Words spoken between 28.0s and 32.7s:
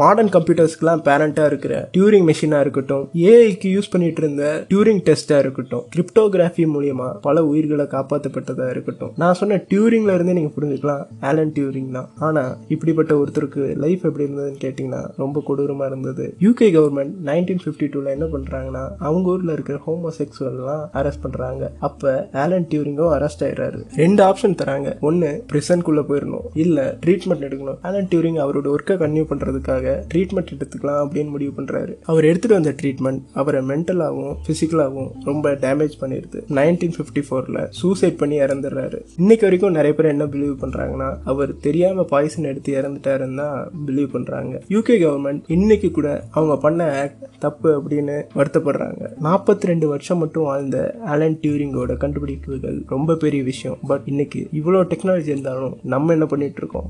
during அவரோட ஒர்க்கை continue treatment எடுத்துக்கலாம் அப்படின்னு முடிவு பண்ணுறாரு அவர் எடுத்துகிட்டு